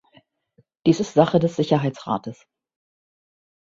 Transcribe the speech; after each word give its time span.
Dies 0.87 0.99
ist 0.99 1.13
Sache 1.13 1.37
des 1.37 1.55
Sicherheitsrates. 1.57 2.47